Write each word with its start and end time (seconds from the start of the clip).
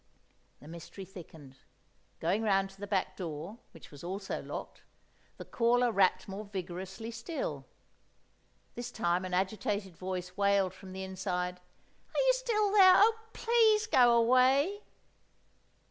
The 0.61 0.67
mystery 0.67 1.05
thickened. 1.05 1.57
Going 2.19 2.41
round 2.41 2.71
to 2.71 2.79
the 2.79 2.87
back 2.87 3.15
door, 3.15 3.59
which 3.71 3.91
was 3.91 4.03
also 4.03 4.41
locked, 4.41 4.81
the 5.37 5.45
caller 5.45 5.91
rapped 5.91 6.27
more 6.27 6.43
vigorously 6.43 7.11
still. 7.11 7.67
This 8.73 8.89
time 8.91 9.25
an 9.25 9.35
agitated 9.35 9.95
voice 9.95 10.35
wailed 10.35 10.73
from 10.73 10.91
the 10.93 11.03
inside— 11.03 11.59
"Are 12.15 12.19
you 12.21 12.33
still 12.33 12.71
there? 12.71 12.93
Oh, 12.95 13.15
please 13.33 13.85
go 13.85 14.11
away!" 14.17 14.81